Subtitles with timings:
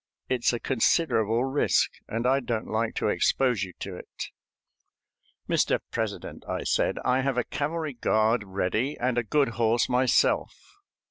[0.27, 4.29] It's a considerable risk, and I don't like to expose you to it."
[5.47, 5.77] "Mr.
[5.91, 10.59] President," I said, "I have a cavalry guard ready and a good horse myself.